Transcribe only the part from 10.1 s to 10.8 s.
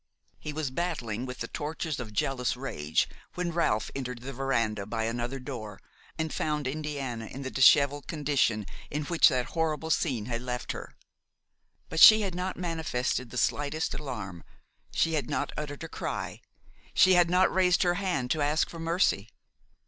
had left